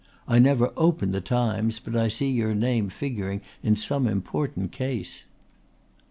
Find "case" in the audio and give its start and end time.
4.71-5.25